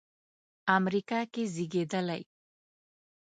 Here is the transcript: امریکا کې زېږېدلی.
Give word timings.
امریکا 0.77 1.19
کې 1.33 1.43
زېږېدلی. 1.53 2.21